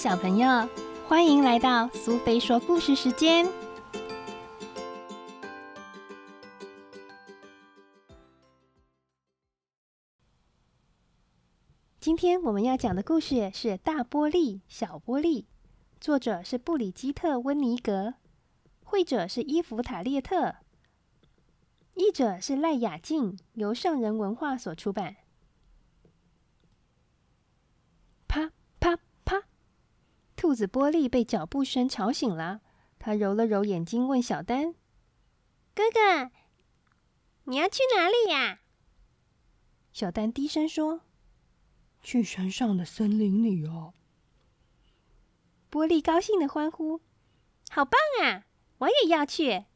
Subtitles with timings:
[0.00, 0.66] 小朋友，
[1.06, 3.46] 欢迎来到苏菲说故事时间。
[12.00, 15.42] 今天我们要讲的故事是《大玻璃小玻璃》，
[16.00, 18.14] 作者是布里基特·温尼格，
[18.82, 20.54] 绘者是伊芙·塔列特，
[21.92, 25.16] 译者是赖雅静，由上人文化所出版。
[30.40, 32.62] 兔子波利被脚步声吵醒了，
[32.98, 34.74] 他揉了揉眼睛，问小丹
[35.76, 36.30] ：“哥哥，
[37.44, 38.60] 你要去哪里呀？”
[39.92, 41.02] 小丹低声说
[42.00, 43.92] ：“去山上的森林里哦。”
[45.68, 47.02] 波利高兴的欢呼
[47.68, 48.46] ：“好棒啊！
[48.78, 49.66] 我也要去。”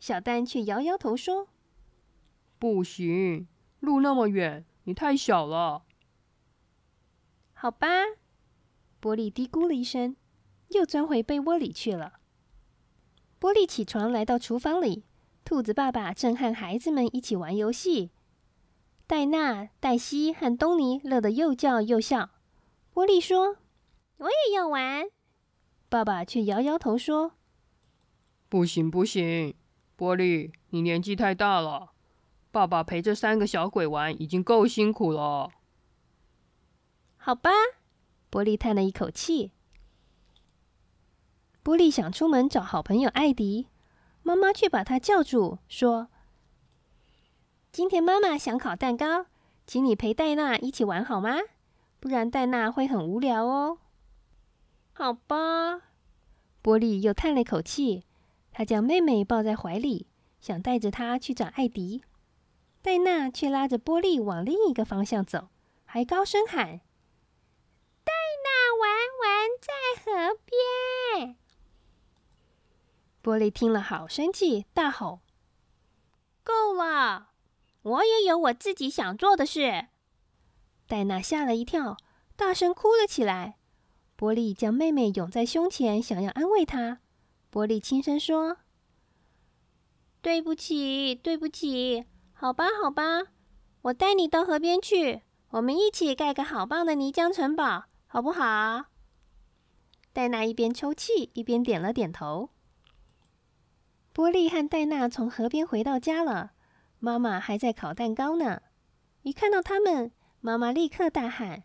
[0.00, 1.46] 小丹却摇摇头说
[2.58, 3.46] ：“不行，
[3.78, 5.84] 路那么远，你太小了。”
[7.54, 7.86] 好吧，
[9.02, 10.14] 玻璃嘀咕了一声，
[10.68, 12.20] 又钻回被窝里去了。
[13.40, 15.02] 玻璃起床来到厨房里，
[15.44, 18.12] 兔子爸爸正和孩子们一起玩游戏。
[19.08, 22.30] 戴娜、黛西和东尼乐得又叫又笑。
[22.94, 23.56] 玻璃说
[24.18, 25.06] ：“我也要玩。”
[25.90, 27.32] 爸爸却摇摇头说
[28.48, 29.54] ：“不行，不行，
[29.98, 31.90] 玻璃，你年纪太大了，
[32.52, 35.50] 爸爸陪这三个小鬼玩已经够辛苦了。”
[37.18, 37.50] 好吧，
[38.32, 39.52] 玻璃叹了一口气。
[41.62, 43.68] 波利想出门找好朋友艾迪，
[44.22, 46.08] 妈妈却把他叫住，说
[47.70, 49.26] ：“今天妈妈想烤蛋糕，
[49.66, 51.38] 请你陪戴娜一起玩好吗？
[52.00, 53.78] 不然戴娜会很无聊哦。”
[54.94, 55.82] 好吧，
[56.62, 58.04] 波利又叹了一口气。
[58.50, 60.06] 他将妹妹抱在怀里，
[60.40, 62.02] 想带着她去找艾迪。
[62.82, 65.48] 戴娜却拉着波利往另一个方向走，
[65.84, 66.80] 还高声喊。
[70.32, 71.36] 玩玩在河边，
[73.22, 75.20] 玻璃听了好生气，大吼
[76.42, 77.30] ：“够了！
[77.82, 79.88] 我也有我自己想做的事。”
[80.88, 81.96] 戴娜吓了一跳，
[82.36, 83.58] 大声哭了起来。
[84.16, 87.00] 玻璃将妹妹拥在胸前，想要安慰她。
[87.52, 88.58] 玻璃轻声说
[90.22, 93.24] ：“对不起，对不起，好吧，好吧，
[93.82, 98.91] 我带你到河边去，我们一起盖个好棒的泥浆城堡。”好不好？
[100.12, 102.50] 戴娜一边抽泣一边点了点头。
[104.12, 106.52] 波利和戴娜从河边回到家了，
[106.98, 108.62] 妈妈还在烤蛋糕呢。
[109.22, 111.64] 一看到他们，妈妈立刻大喊：“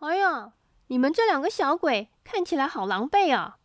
[0.00, 0.52] 哎呀，
[0.88, 3.58] 你们这两个小鬼看起来好狼狈啊！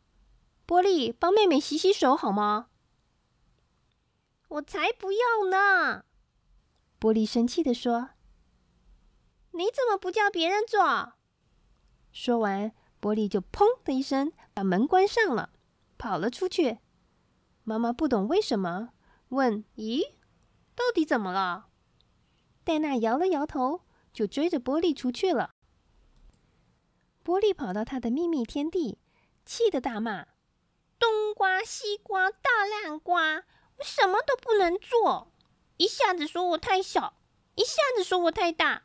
[0.66, 2.70] 波利，帮妹妹洗洗手好吗
[4.48, 6.06] ？”“我才不要呢！”
[7.00, 8.12] 波利生气的说。
[9.52, 11.14] “你怎么不叫别人做？”
[12.14, 12.72] 说完，
[13.04, 15.50] 玻璃就“砰”的一声把门关上了，
[15.98, 16.80] 跑了出去。
[17.66, 18.92] 妈妈不懂为什么，
[19.28, 20.14] 问：“咦，
[20.74, 21.68] 到底怎么了？”
[22.64, 23.82] 戴娜摇了摇头，
[24.14, 25.54] 就追着玻璃出去了。
[27.26, 29.00] 玻璃跑到他的秘密天地，
[29.46, 30.28] 气得大骂
[30.98, 33.44] ：“冬瓜西瓜大烂瓜，
[33.80, 35.34] 我什么都不能做！
[35.76, 37.18] 一下子说我太小，
[37.56, 38.84] 一下子说我太大，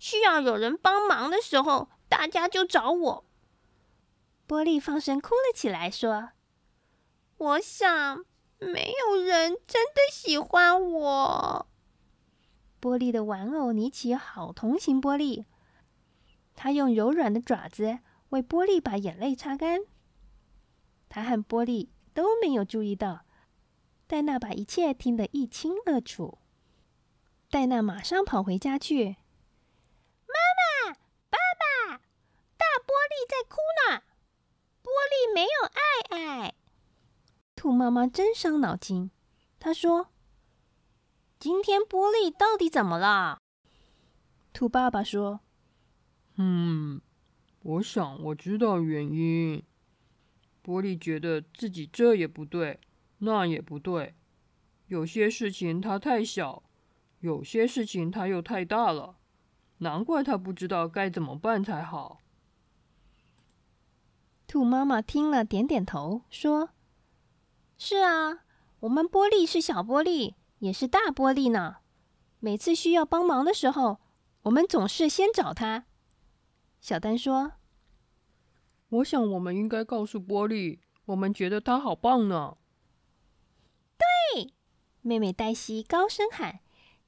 [0.00, 3.24] 需要有人帮忙的时候。”大家就找我。
[4.50, 6.30] 玻璃放声哭了起来，说
[7.38, 8.24] ：“我想
[8.58, 11.68] 没有人真的喜欢我。”
[12.80, 15.46] 波利的玩偶尼奇好同情波利，
[16.56, 18.00] 他用柔软的爪子
[18.30, 19.82] 为波利把眼泪擦干。
[21.08, 23.24] 他和波利都没有注意到，
[24.08, 26.38] 戴娜把一切听得一清二楚。
[27.48, 29.16] 戴娜马上跑回家去。
[30.26, 30.34] 妈
[30.88, 30.94] 妈，
[31.30, 31.98] 爸爸，
[32.56, 34.09] 大玻璃在哭呢，玻
[34.90, 36.54] 玻璃没有爱爱。
[37.54, 39.10] 兔妈妈真伤脑筋，
[39.60, 40.08] 她说
[41.38, 43.38] ：“今天玻璃到底怎么了？”
[44.52, 45.40] 兔爸爸说
[46.36, 47.00] ：“嗯，
[47.62, 49.62] 我想我知道原因。
[50.64, 52.80] 玻璃觉得自己这也不对，
[53.18, 54.14] 那也不对，
[54.88, 56.64] 有些事情它太小，
[57.20, 59.16] 有些事情它又太大了，
[59.78, 62.20] 难怪他不知道该怎么办才好。”
[64.50, 66.70] 兔妈妈听了，点点头，说
[67.78, 68.40] ：“是啊，
[68.80, 71.76] 我们玻璃是小玻璃，也是大玻璃呢。
[72.40, 74.00] 每次需要帮忙的时候，
[74.42, 75.84] 我们总是先找他。”
[76.82, 77.52] 小丹说
[78.90, 82.56] ：“我想我们应该告诉玻璃，我们觉得他好棒呢。”
[84.34, 84.52] 对，
[85.02, 86.58] 妹妹黛西高声喊：“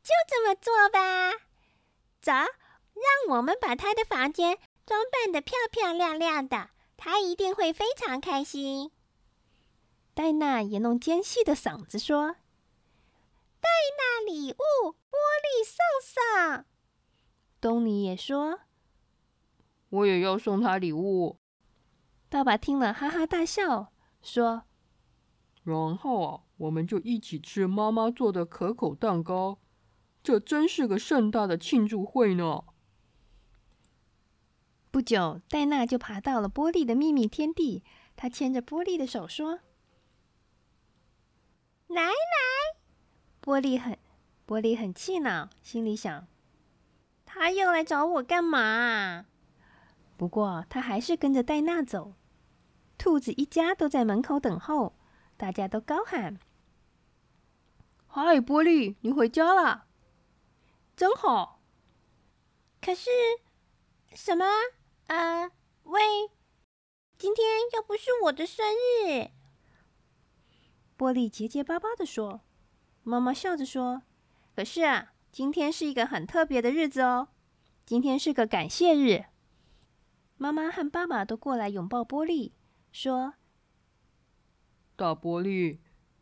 [0.01, 1.33] 就这么做吧！
[2.21, 6.71] 走，让我们把他的房间装扮的漂漂亮亮的，
[7.05, 8.93] 他一定会非常开心。
[10.15, 12.37] 戴娜也弄尖细的嗓子说
[13.59, 13.69] ：“戴
[13.99, 16.65] 娜礼物，玻璃送送。”
[17.61, 18.61] 东尼也说
[19.91, 21.41] ：“我也要送他礼物。”
[22.31, 24.63] 爸爸听了哈哈大笑，说
[25.65, 29.59] ：“然后啊，我们就一起吃妈妈做的可口蛋糕。
[30.23, 32.63] 这真是个盛大的庆祝会呢。”
[34.93, 37.83] 不久，戴娜就爬到了玻璃的秘密天地。
[38.15, 39.61] 她牵着玻璃的手说。
[41.87, 42.13] 奶奶，
[43.43, 43.99] 玻璃很，
[44.47, 46.27] 玻璃很气恼，心里想：
[47.25, 49.25] 他又来找我干嘛？
[50.19, 52.13] 不过他还是跟着戴娜走。
[52.99, 54.95] 兔子一家都在门口等候，
[55.39, 56.39] 大家都高喊
[58.07, 59.87] ：“嗨，玻璃，你回家了，
[60.95, 61.63] 真好。”
[62.83, 63.09] 可是，
[64.15, 64.45] 什么？
[65.13, 65.51] 呃，
[65.83, 66.01] 喂，
[67.19, 67.45] 今天
[67.75, 69.29] 又不是我的生日。
[70.97, 72.41] 玻璃结结巴巴的说
[73.05, 74.05] ：“妈妈笑着说，
[74.57, 77.29] 可是啊，今天是一个很特别的日子哦，
[77.85, 79.27] 今天是个感谢日。”
[80.39, 82.53] 妈妈和爸爸都过来拥抱玻璃，
[82.91, 83.35] 说
[84.97, 85.81] ：“大玻璃，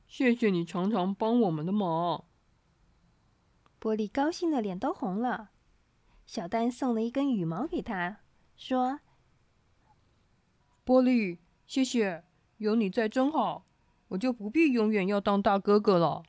[0.09, 2.25] 谢谢你常常帮我们的忙。”
[3.81, 5.51] 玻璃高兴的脸都红了。
[6.27, 8.23] 小丹送了一根羽毛给他，
[8.61, 9.01] 说
[10.85, 12.23] ：“玻璃，谢谢，
[12.59, 13.65] 有你在真好。”
[14.09, 16.25] 我就不必永远要当大哥哥了。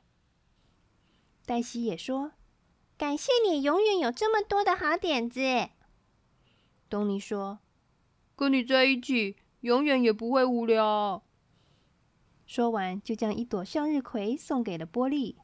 [1.44, 2.32] 黛西也说
[2.96, 5.40] ：“感谢你永远有这么多的好点子。”
[6.88, 7.58] 东尼说
[8.34, 11.22] ：“跟你在一起永远也不会无聊。”
[12.46, 15.36] 说完，就将一朵向日葵送给了波利。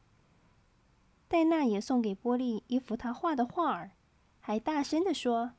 [1.27, 3.91] 戴娜也送给波利一幅他画的画儿，
[4.39, 5.58] 还大声的说：“波利，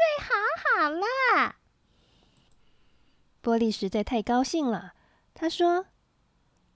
[0.00, 1.56] 最好好了。”
[3.42, 4.94] 玻璃实在太高兴了，
[5.34, 5.86] 他说：“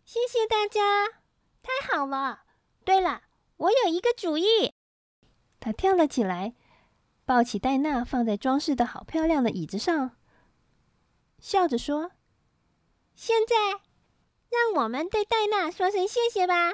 [0.04, 1.08] 谢谢大家，
[1.62, 2.44] 太好了！
[2.84, 3.22] 对了，
[3.56, 4.72] 我有一个主意。”
[5.60, 6.54] 他跳了起来，
[7.24, 10.16] 抱起戴娜，放在装饰的好漂亮的椅子上，
[11.38, 12.12] 笑着说
[13.14, 13.54] ：“现在，
[14.50, 16.72] 让我们对戴娜说声谢谢吧。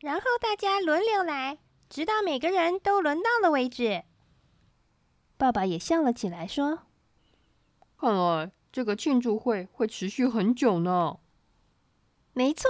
[0.00, 4.04] 然后大家轮流来，直到每个人都轮到了为止。”
[5.36, 6.80] 爸爸也笑了起来，说
[7.98, 11.16] ：“看来。”这个庆祝会会持续很久呢。
[12.34, 12.68] 没错，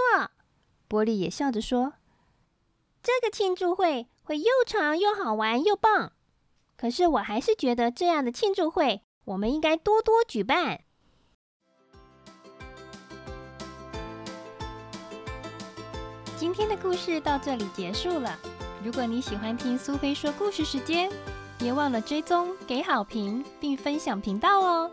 [0.87, 1.95] 波利也笑着说
[3.03, 6.13] ：“这个庆祝会会又长又好玩又棒。
[6.77, 10.85] 可是我还是觉得这样的庆祝会我们应该多多举办。”
[16.37, 18.39] 今天的故事到这里结束了。
[18.81, 21.11] 如果你喜欢听苏菲说故事时间，
[21.57, 24.91] 别忘了追踪、给好评并分享频道哦。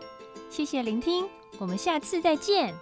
[0.49, 1.27] 谢谢聆听，
[1.59, 2.73] 我们下次再见。